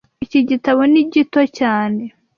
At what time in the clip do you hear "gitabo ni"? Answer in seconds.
0.49-1.01